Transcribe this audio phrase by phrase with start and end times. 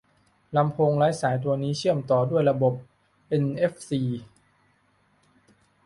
[0.57, 2.73] ลำโพงไร้สายตัวนี้เชื่อมต่อด้วยระบบ
[3.29, 4.01] เอ็นเอฟซี